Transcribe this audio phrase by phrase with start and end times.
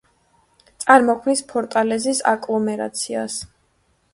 [0.83, 3.37] წარმოქმნის ფორტალეზის აგლომერაციას.